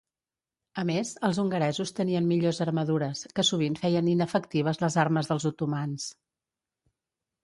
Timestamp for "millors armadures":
2.31-3.21